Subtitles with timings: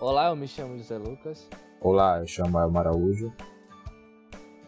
[0.00, 1.48] Olá, eu me chamo José Lucas.
[1.80, 3.32] Olá, eu chamo Elmo Araújo.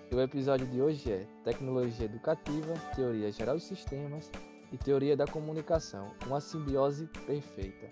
[0.08, 4.31] E o episódio de hoje é Tecnologia Educativa, Teoria Geral dos Sistemas
[4.71, 7.91] e Teoria da Comunicação, uma simbiose perfeita.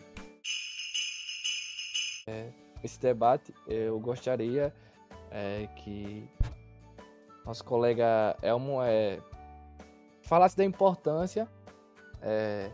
[2.29, 2.53] É,
[2.85, 4.73] esse debate eu gostaria
[5.33, 6.31] é, que
[7.45, 9.21] nosso colega Elmo é,
[10.23, 11.49] falasse da importância
[12.23, 12.71] é,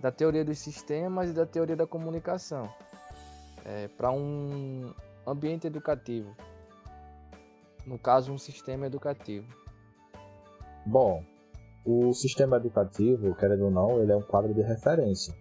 [0.00, 2.68] da teoria dos sistemas e da teoria da comunicação
[3.64, 4.92] é, para um
[5.26, 6.34] ambiente educativo.
[7.86, 9.46] No caso, um sistema educativo.
[10.86, 11.24] Bom,
[11.84, 15.34] o sistema educativo, querendo ou não, ele é um quadro de referência.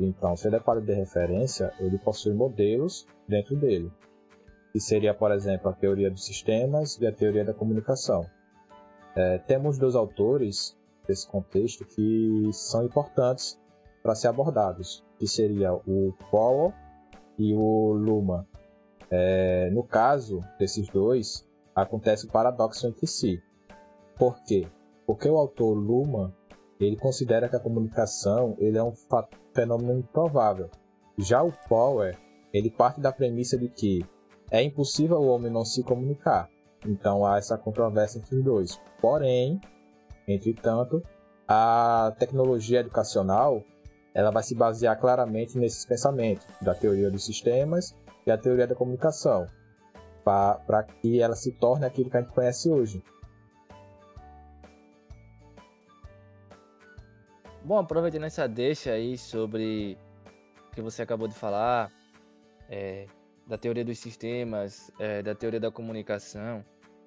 [0.00, 3.90] Então, se ele é quadro de referência, ele possui modelos dentro dele.
[4.72, 8.24] Que seria, por exemplo, a teoria dos sistemas e a teoria da comunicação.
[9.16, 13.60] É, temos dois autores desse contexto que são importantes
[14.02, 16.72] para ser abordados, que seria o Powell
[17.38, 18.46] e o Luma.
[19.10, 23.40] É, no caso desses dois, acontece o paradoxo entre si.
[24.16, 24.66] Por quê?
[25.06, 26.34] Porque o autor Luma
[26.80, 28.92] ele considera que a comunicação ele é um
[29.54, 30.68] fenômeno improvável.
[31.16, 32.18] Já o Power
[32.52, 34.04] ele parte da premissa de que
[34.50, 36.48] é impossível o homem não se comunicar.
[36.86, 38.80] Então há essa controvérsia entre os dois.
[39.00, 39.60] Porém,
[40.26, 41.02] entretanto,
[41.46, 43.62] a tecnologia educacional
[44.14, 48.74] ela vai se basear claramente nesses pensamentos da teoria dos sistemas e a teoria da
[48.74, 49.46] comunicação,
[50.24, 53.02] para que ela se torne aquilo que a gente conhece hoje.
[57.64, 59.98] Bom, aproveitando essa deixa aí sobre
[60.70, 61.92] o que você acabou de falar,
[62.68, 63.06] é,
[63.46, 66.64] da teoria dos sistemas, é, da teoria da comunicação,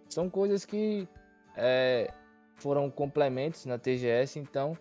[0.10, 1.08] são coisas que
[1.56, 2.12] é,
[2.58, 4.78] foram complementos na TGS, então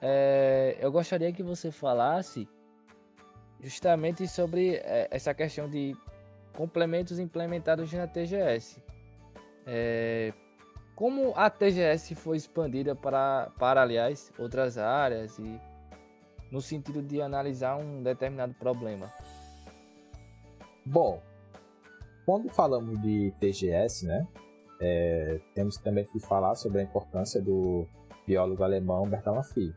[0.00, 2.48] é, eu gostaria que você falasse
[3.60, 5.94] justamente sobre é, essa questão de
[6.56, 8.82] complementos implementados na TGS.
[9.66, 10.32] É,
[10.94, 15.60] como a TGS foi expandida para, para, aliás, outras áreas e
[16.50, 19.10] no sentido de analisar um determinado problema?
[20.84, 21.22] Bom,
[22.26, 24.26] quando falamos de TGS, né,
[24.80, 27.86] é, temos também que falar sobre a importância do
[28.26, 29.74] biólogo alemão Bertalan Filho.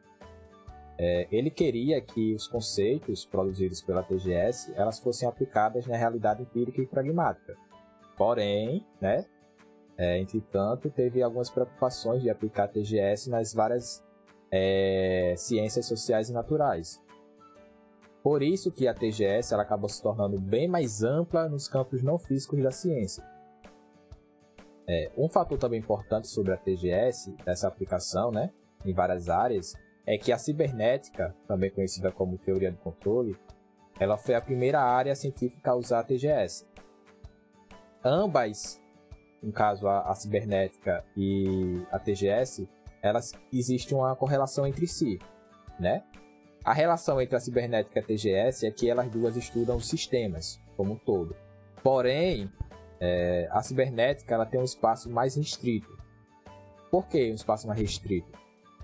[1.06, 6.82] É, ele queria que os conceitos produzidos pela TGS elas fossem aplicadas na realidade empírica
[6.82, 7.58] e pragmática.
[8.16, 9.26] Porém, né,
[9.98, 14.02] é, entretanto, teve algumas preocupações de aplicar a TGS nas várias
[14.50, 17.04] é, ciências sociais e naturais.
[18.24, 22.18] Por isso que a TGS ela acabou se tornando bem mais ampla nos campos não
[22.18, 23.22] físicos da ciência.
[24.88, 28.54] É, um fator também importante sobre a TGS, dessa aplicação né,
[28.86, 29.74] em várias áreas,
[30.06, 33.38] é que a cibernética, também conhecida como teoria do controle,
[34.00, 36.68] ela foi a primeira área científica a usar a TGS.
[38.04, 38.82] Ambas,
[39.42, 42.68] no caso a, a cibernética e a TGS,
[43.02, 45.20] elas existe uma correlação entre si,
[45.80, 46.04] né?
[46.64, 50.94] A relação entre a cibernética e a TGS é que elas duas estudam sistemas como
[50.94, 51.36] um todo.
[51.84, 52.50] Porém,
[53.02, 55.98] é, a cibernética ela tem um espaço mais restrito.
[56.90, 58.32] Por que um espaço mais restrito?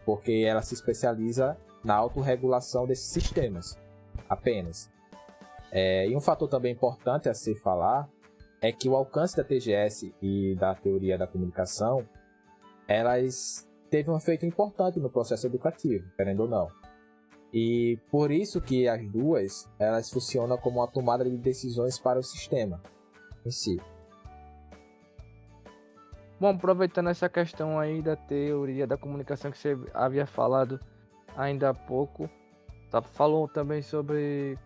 [0.06, 3.78] Porque ela se especializa na autorregulação desses sistemas,
[4.28, 4.90] apenas.
[5.72, 8.10] É, e um fator também importante a se falar
[8.62, 12.06] é que o alcance da TGS e da teoria da comunicação,
[12.88, 16.68] elas teve um efeito importante no processo educativo, querendo ou não.
[17.54, 22.24] E por isso que as duas, elas funcionam como uma tomada de decisões para o
[22.24, 22.82] sistema
[23.46, 23.80] em si.
[26.40, 30.80] Bom, aproveitando essa questão aí da teoria da comunicação que você havia falado
[31.36, 32.30] ainda há pouco,
[32.90, 34.58] tá, falou também sobre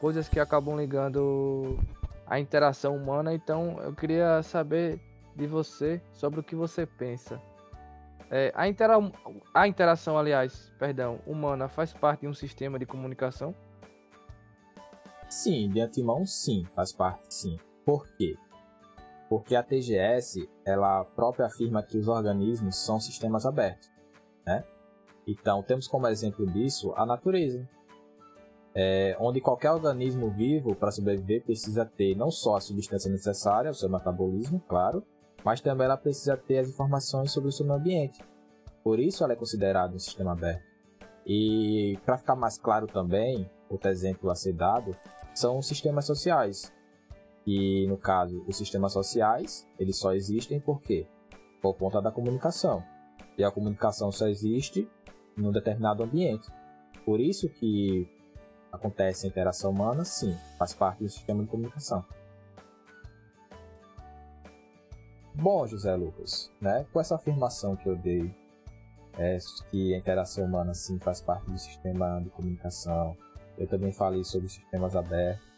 [0.00, 1.78] coisas que acabam ligando
[2.26, 4.98] a interação humana, então eu queria saber
[5.36, 7.38] de você sobre o que você pensa.
[8.30, 8.94] É, a, intera
[9.52, 13.54] a interação, aliás, perdão, humana faz parte de um sistema de comunicação?
[15.28, 17.58] Sim, de antemão sim, faz parte sim.
[17.84, 18.34] Por quê?
[19.32, 23.90] Porque a TGS ela própria afirma que os organismos são sistemas abertos,
[24.44, 24.62] né?
[25.26, 27.66] Então temos como exemplo disso a natureza,
[28.74, 33.74] é, onde qualquer organismo vivo para sobreviver precisa ter não só a substância necessária, o
[33.74, 35.02] seu metabolismo, claro,
[35.42, 38.22] mas também ela precisa ter as informações sobre o seu ambiente.
[38.84, 40.62] Por isso ela é considerada um sistema aberto.
[41.24, 44.94] E para ficar mais claro também, outro exemplo a ser dado
[45.34, 46.70] são os sistemas sociais,
[47.46, 51.06] e no caso, os sistemas sociais, eles só existem por quê?
[51.60, 52.82] Por conta da comunicação.
[53.36, 54.88] E a comunicação só existe
[55.36, 56.48] em um determinado ambiente.
[57.04, 58.08] Por isso que
[58.70, 62.04] acontece a interação humana, sim, faz parte do sistema de comunicação.
[65.34, 68.34] Bom, José Lucas, né, com essa afirmação que eu dei,
[69.18, 69.38] é,
[69.70, 73.16] que a interação humana sim faz parte do sistema de comunicação,
[73.58, 75.51] eu também falei sobre sistemas abertos.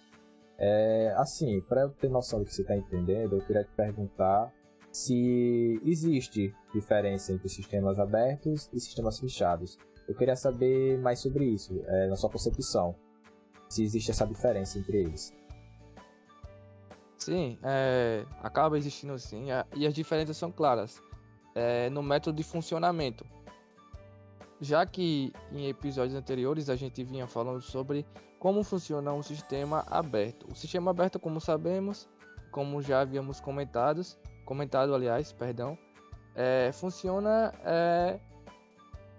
[0.58, 4.52] É, assim, para eu ter noção do que você está entendendo, eu queria te perguntar
[4.92, 9.76] se existe diferença entre sistemas abertos e sistemas fechados.
[10.06, 12.94] Eu queria saber mais sobre isso, é, na sua concepção.
[13.68, 15.32] Se existe essa diferença entre eles.
[17.18, 21.02] Sim, é, acaba existindo sim, e as diferenças são claras
[21.54, 23.24] é, no método de funcionamento.
[24.60, 28.06] Já que em episódios anteriores a gente vinha falando sobre
[28.44, 30.46] como funciona um sistema aberto.
[30.52, 32.06] O sistema aberto, como sabemos,
[32.50, 35.78] como já havíamos comentados, comentado aliás, perdão,
[36.34, 38.20] é, funciona é,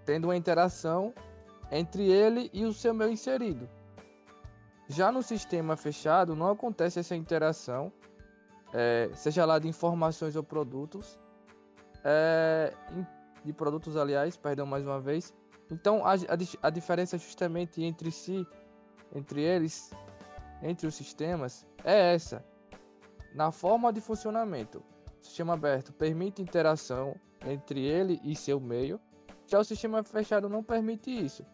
[0.04, 1.12] tendo uma interação
[1.72, 3.68] entre ele e o seu meio inserido.
[4.86, 7.92] Já no sistema fechado não acontece essa interação,
[8.72, 11.18] é, seja lá de informações ou produtos,
[12.04, 12.72] é,
[13.44, 15.34] de produtos aliás, perdão mais uma vez.
[15.68, 18.46] Então a, a, a diferença justamente entre si,
[19.14, 19.90] entre eles,
[20.62, 22.44] entre os sistemas, é essa.
[23.34, 24.82] Na forma de funcionamento,
[25.20, 27.14] o sistema aberto permite interação
[27.44, 29.00] entre ele e seu meio,
[29.46, 31.44] já o sistema fechado não permite isso.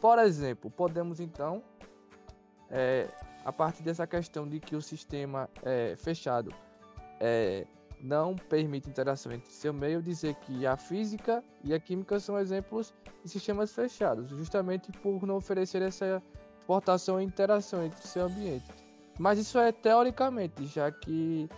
[0.00, 1.62] Por exemplo, podemos então,
[2.70, 3.08] é,
[3.44, 6.52] a partir dessa questão de que o sistema é, fechado
[7.20, 7.66] é,
[8.00, 12.94] não permite interação entre seu meio, dizer que a física e a química são exemplos
[13.22, 16.22] de sistemas fechados, justamente por não oferecer essa
[16.70, 18.64] exportação e interação entre seu ambiente.
[19.18, 21.48] Mas isso é teoricamente, já que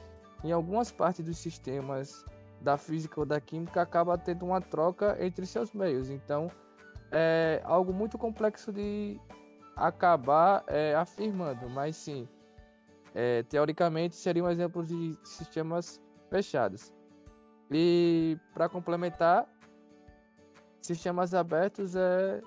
[0.43, 2.25] em algumas partes dos sistemas
[2.63, 6.09] da física ou da química acaba tendo uma troca entre seus meios.
[6.09, 6.51] Então
[7.11, 9.21] é algo muito complexo de
[9.77, 12.27] acabar é, afirmando, mas sim,
[13.15, 16.01] é, teoricamente seria um exemplo de sistemas
[16.31, 16.91] fechados.
[17.71, 19.47] E para complementar,
[20.81, 22.41] sistemas abertos é,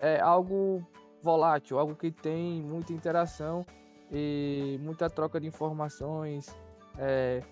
[0.00, 0.86] é algo
[1.26, 3.66] volátil, algo que tem muita interação
[4.12, 6.54] e muita troca de informações.
[6.96, 7.42] É,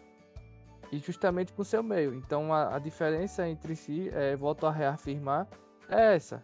[0.93, 2.15] e justamente com o seu meio.
[2.15, 5.49] Então a, a diferença entre si, é, volto a reafirmar,
[5.88, 6.43] é essa,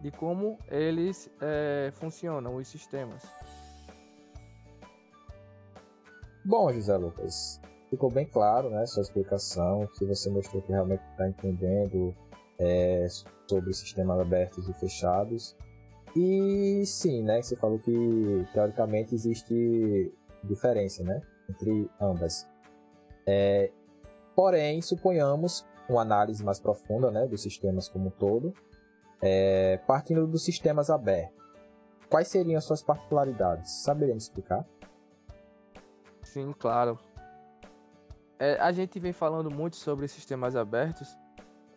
[0.00, 3.22] de como eles é, funcionam, os sistemas.
[6.44, 7.60] Bom, José Lucas,
[7.90, 12.16] ficou bem claro, né, sua explicação, que você mostrou que realmente está entendendo
[12.58, 13.06] é,
[13.46, 15.54] sobre sistemas abertos e fechados.
[16.20, 20.12] E sim, né, você falou que teoricamente existe
[20.42, 22.44] diferença, né, entre ambas.
[23.24, 23.70] É,
[24.34, 28.52] porém, suponhamos uma análise mais profunda né, dos sistemas como um todo,
[29.22, 31.38] é, partindo dos sistemas abertos.
[32.10, 33.70] Quais seriam as suas particularidades?
[33.84, 34.66] Saberia me explicar?
[36.24, 36.98] Sim, claro.
[38.40, 41.16] É, a gente vem falando muito sobre sistemas abertos,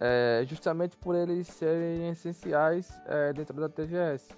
[0.02, 4.36] é, justamente por eles serem essenciais é, dentro da TGS.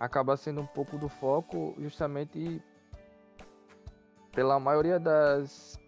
[0.00, 2.60] Acaba sendo um pouco do foco, justamente
[4.32, 5.78] pela maioria das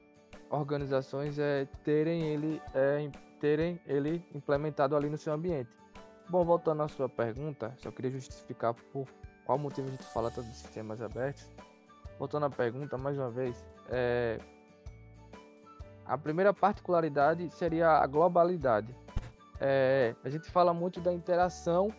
[0.50, 3.10] organizações é, terem, ele, é,
[3.40, 5.70] terem ele implementado ali no seu ambiente.
[6.28, 9.08] Bom, voltando à sua pergunta, só queria justificar por
[9.44, 11.50] qual motivo a gente fala tanto de sistemas abertos.
[12.20, 14.38] Voltando à pergunta, mais uma vez, é,
[16.06, 18.94] a primeira particularidade seria a globalidade.
[19.60, 21.92] É, a gente fala muito da interação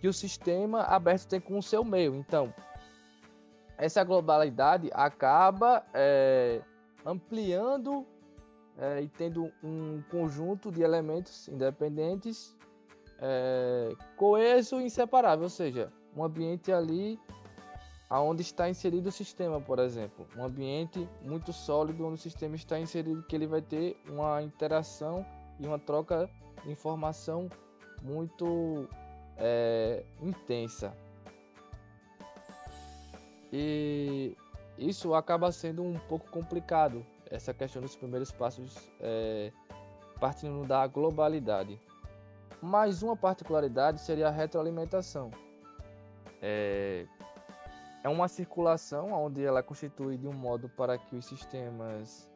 [0.00, 2.14] que o sistema aberto tem com o seu meio.
[2.14, 2.52] Então,
[3.76, 6.60] essa globalidade acaba é,
[7.04, 8.06] ampliando
[8.78, 12.56] é, e tendo um conjunto de elementos independentes
[13.20, 17.20] é, coeso e inseparável, ou seja, um ambiente ali
[18.12, 22.78] aonde está inserido o sistema, por exemplo, um ambiente muito sólido onde o sistema está
[22.78, 25.24] inserido, que ele vai ter uma interação
[25.58, 26.28] e uma troca
[26.62, 27.48] de informação
[28.02, 28.86] muito
[29.38, 30.94] é, intensa.
[33.50, 34.36] E
[34.76, 39.50] isso acaba sendo um pouco complicado, essa questão dos primeiros passos é,
[40.20, 41.80] partindo da globalidade.
[42.60, 45.30] Mais uma particularidade seria a retroalimentação.
[46.42, 47.06] É,
[48.02, 52.28] é uma circulação onde ela é constitui de um modo para que os sistemas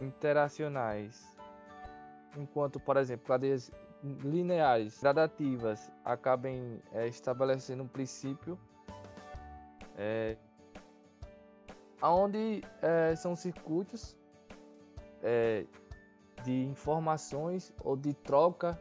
[0.00, 1.36] interacionais,
[2.36, 3.70] enquanto, por exemplo, cadeias
[4.02, 8.58] lineares, gradativas, acabem é, estabelecendo um princípio
[9.96, 10.36] é,
[12.02, 14.16] onde é, são circuitos
[15.22, 15.66] é,
[16.44, 18.78] de informações ou de troca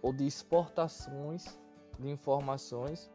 [0.00, 1.58] ou de exportações
[1.98, 3.10] de informações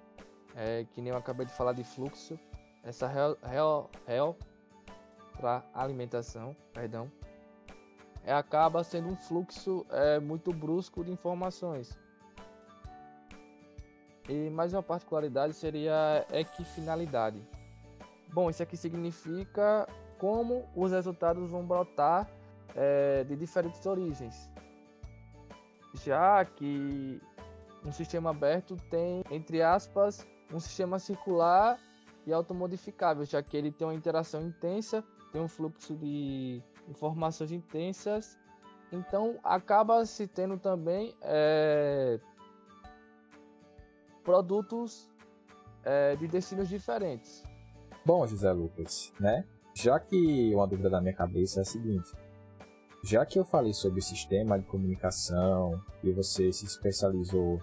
[0.56, 2.40] é, que nem eu acabei de falar de fluxo,
[2.84, 4.38] essa real, real, real
[5.40, 7.12] para alimentação, perdão,
[8.24, 11.98] é, acaba sendo um fluxo é, muito brusco de informações.
[14.28, 17.40] E mais uma particularidade seria equifinalidade.
[18.34, 22.28] Bom, isso aqui significa como os resultados vão brotar
[22.76, 24.50] é, de diferentes origens.
[26.04, 27.22] Já que
[27.86, 31.80] um sistema aberto tem, entre aspas, um sistema circular
[32.26, 38.38] e automodificável, já que ele tem uma interação intensa, tem um fluxo de informações intensas,
[38.92, 42.20] então acaba se tendo também é,
[44.24, 45.10] produtos
[45.84, 47.44] é, de destinos diferentes.
[48.06, 49.46] Bom, José Lucas, né?
[49.74, 52.12] Já que uma dúvida da minha cabeça é a seguinte:
[53.04, 57.60] já que eu falei sobre sistema de comunicação e você se especializou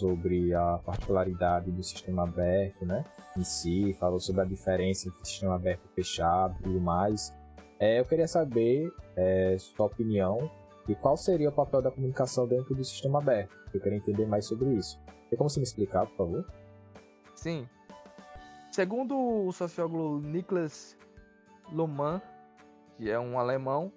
[0.00, 3.04] sobre a particularidade do sistema aberto, né,
[3.36, 7.36] em si, falou sobre a diferença entre sistema aberto e fechado e tudo mais,
[7.78, 10.50] é, eu queria saber é, sua opinião
[10.88, 13.54] e qual seria o papel da comunicação dentro do sistema aberto.
[13.72, 14.98] Eu queria entender mais sobre isso.
[15.28, 16.46] Tem como você me explicar, por favor?
[17.34, 17.68] Sim.
[18.72, 20.96] Segundo o sociólogo Niklas
[21.72, 22.20] Luhmann,
[22.96, 23.92] que é um alemão,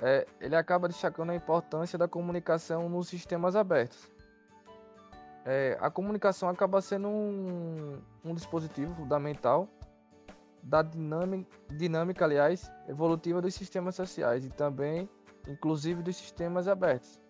[0.00, 4.10] é, ele acaba destacando a importância da comunicação nos sistemas abertos.
[5.44, 9.68] É, a comunicação acaba sendo um, um dispositivo fundamental
[10.62, 15.08] da dinâmica, dinâmica, aliás, evolutiva dos sistemas sociais e também,
[15.48, 17.20] inclusive, dos sistemas abertos.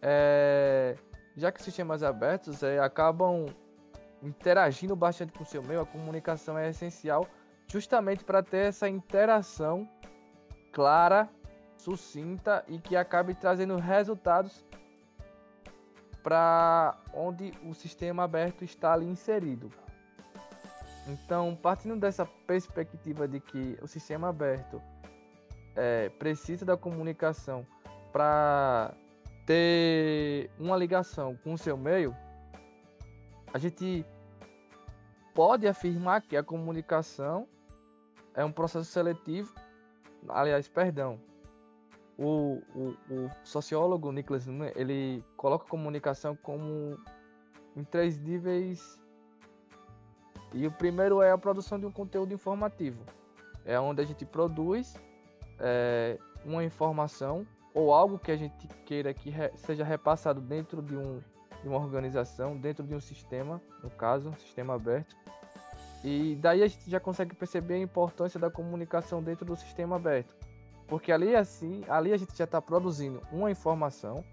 [0.00, 0.96] É,
[1.36, 3.46] já que sistemas abertos é, acabam
[4.22, 7.26] interagindo bastante com o seu meio, a comunicação é essencial
[7.70, 9.88] justamente para ter essa interação
[10.72, 11.28] clara,
[11.76, 14.64] sucinta e que acabe trazendo resultados
[16.26, 19.70] para onde o sistema aberto está ali inserido.
[21.06, 24.82] Então, partindo dessa perspectiva de que o sistema aberto
[25.76, 27.64] é, precisa da comunicação
[28.12, 28.92] para
[29.46, 32.12] ter uma ligação com o seu meio,
[33.54, 34.04] a gente
[35.32, 37.46] pode afirmar que a comunicação
[38.34, 39.54] é um processo seletivo,
[40.28, 41.20] aliás, perdão,
[42.18, 46.98] o, o, o sociólogo Nicholas Nunes, ele coloca a comunicação como
[47.76, 48.98] em três níveis
[50.52, 53.04] e o primeiro é a produção de um conteúdo informativo,
[53.64, 54.94] é onde a gente produz
[55.58, 60.96] é, uma informação ou algo que a gente queira que re, seja repassado dentro de,
[60.96, 61.20] um,
[61.62, 65.14] de uma organização, dentro de um sistema, no caso, um sistema aberto.
[66.02, 70.35] E daí a gente já consegue perceber a importância da comunicação dentro do sistema aberto.
[70.86, 74.24] Porque ali assim, ali a gente já está produzindo uma informação.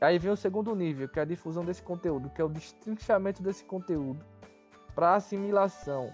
[0.00, 3.42] Aí vem o segundo nível, que é a difusão desse conteúdo, que é o destrinchamento
[3.42, 4.24] desse conteúdo
[4.94, 6.12] para assimilação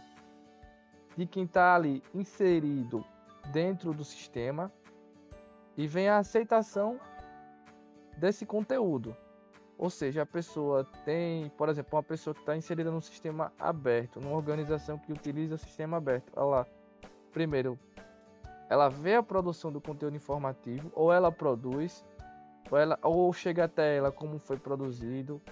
[1.16, 3.04] de quem está ali inserido
[3.52, 4.72] dentro do sistema
[5.76, 6.98] e vem a aceitação
[8.16, 9.16] desse conteúdo.
[9.78, 14.20] Ou seja, a pessoa tem, por exemplo, uma pessoa que está inserida num sistema aberto,
[14.20, 16.32] numa organização que utiliza o sistema aberto.
[16.36, 16.66] Ela,
[17.32, 17.78] primeiro,
[18.72, 22.02] ela vê a produção do conteúdo informativo, ou ela produz,
[22.70, 25.42] ou, ela, ou chega até ela como foi produzido,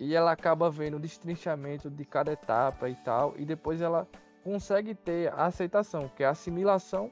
[0.00, 4.08] e ela acaba vendo o destrinchamento de cada etapa e tal, e depois ela
[4.42, 7.10] consegue ter a aceitação, que é a assimilação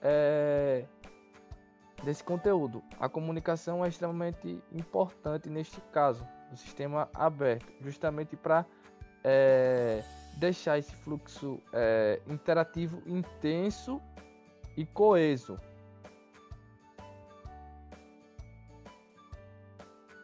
[0.00, 0.84] é,
[2.04, 2.84] desse conteúdo.
[3.00, 8.64] A comunicação é extremamente importante neste caso, no sistema aberto, justamente para
[9.24, 10.04] é,
[10.38, 14.00] deixar esse fluxo é, interativo intenso
[14.76, 15.58] e coeso.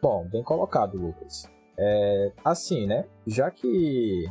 [0.01, 1.49] Bom, bem colocado, Lucas.
[1.77, 3.05] É, assim, né?
[3.27, 4.25] Já que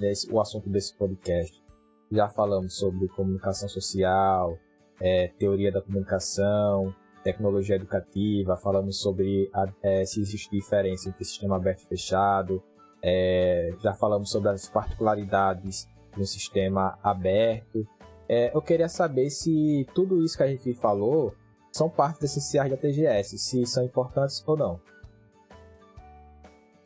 [0.00, 1.62] esse, o assunto desse podcast
[2.10, 4.58] já falamos sobre comunicação social,
[5.00, 11.56] é, teoria da comunicação, tecnologia educativa, falamos sobre a, é, se existe diferença entre sistema
[11.56, 12.62] aberto e fechado,
[13.06, 17.86] é, já falamos sobre as particularidades de um sistema aberto.
[18.26, 21.34] É, eu queria saber se tudo isso que a gente falou
[21.70, 24.80] são partes essenciais da TGS, se são importantes ou não.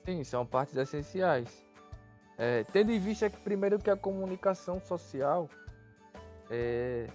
[0.04, 1.64] Sim, são partes essenciais.
[2.36, 5.48] É, tendo em vista que primeiro que a comunicação social
[6.50, 7.06] é,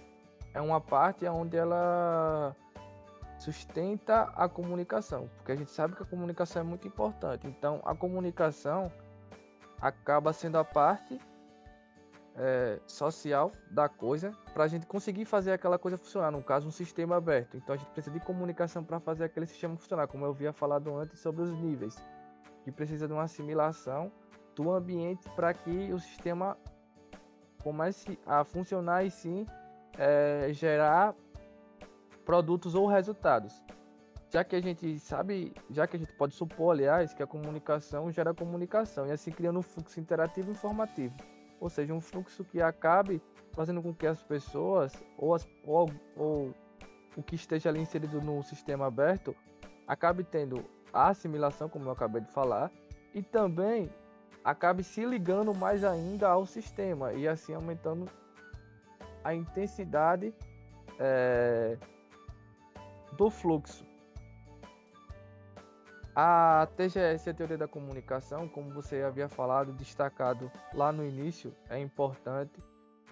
[0.54, 2.56] é uma parte onde ela
[3.44, 7.46] sustenta a comunicação, porque a gente sabe que a comunicação é muito importante.
[7.46, 8.90] Então, a comunicação
[9.80, 11.20] acaba sendo a parte
[12.36, 16.30] é, social da coisa para a gente conseguir fazer aquela coisa funcionar.
[16.30, 17.56] No caso, um sistema aberto.
[17.56, 20.94] Então, a gente precisa de comunicação para fazer aquele sistema funcionar, como eu havia falado
[20.96, 21.96] antes sobre os níveis,
[22.64, 24.10] que precisa de uma assimilação
[24.54, 26.56] do ambiente para que o sistema
[27.62, 29.46] comece a funcionar e sim
[29.98, 31.14] é, gerar
[32.24, 33.62] produtos ou resultados.
[34.30, 38.10] Já que a gente sabe, já que a gente pode supor, aliás, que a comunicação
[38.10, 41.14] gera comunicação e assim criando um fluxo interativo e informativo.
[41.60, 46.54] Ou seja, um fluxo que acabe fazendo com que as pessoas ou, as, ou, ou
[47.16, 49.36] o que esteja ali inserido no sistema aberto
[49.86, 52.72] acabe tendo a assimilação, como eu acabei de falar,
[53.14, 53.88] e também
[54.42, 58.06] acabe se ligando mais ainda ao sistema e assim aumentando
[59.22, 60.34] a intensidade
[60.98, 61.78] é,
[63.16, 63.84] do fluxo.
[66.16, 71.78] A TGS, a teoria da comunicação, como você havia falado, destacado lá no início, é
[71.80, 72.60] importante.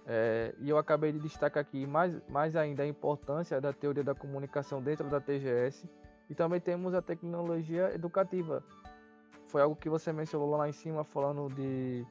[0.06, 4.14] É, e eu acabei de destacar aqui mais, mais ainda a importância da teoria da
[4.14, 5.88] comunicação dentro da TGS.
[6.30, 8.62] E também temos a tecnologia educativa.
[9.49, 12.06] Foi algo que você mencionou lá em cima, falando de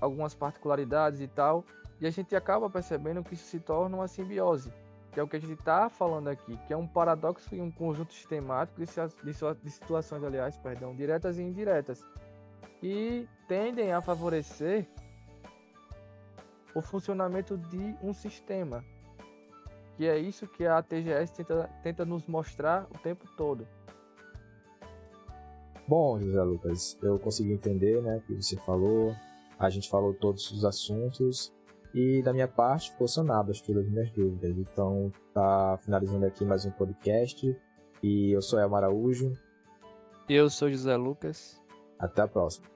[0.00, 1.64] algumas particularidades e tal.
[2.00, 4.72] E a gente acaba percebendo que isso se torna uma simbiose
[5.14, 7.70] que é o que a gente está falando aqui, que é um paradoxo e um
[7.70, 12.04] conjunto sistemático de, situações, aliás, perdão, diretas e indiretas,
[12.80, 14.84] que tendem a favorecer
[16.74, 18.84] o funcionamento de um sistema,
[19.96, 23.68] que é isso que a TGS tenta, tenta nos mostrar o tempo todo.
[25.86, 29.14] Bom, José Lucas, eu consegui entender né, o que você falou,
[29.56, 31.52] a gente falou todos os assuntos
[31.94, 34.50] e da minha parte, ficou sanadas todas as minhas dúvidas.
[34.58, 37.56] Então, tá finalizando aqui mais um podcast.
[38.02, 39.32] E eu sou Elmar Araújo.
[40.28, 41.62] Eu sou José Lucas.
[41.96, 42.73] Até a próxima.